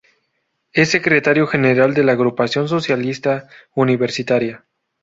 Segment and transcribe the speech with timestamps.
[0.73, 4.65] Es secretario general de la Agrupación Socialista Universitaria.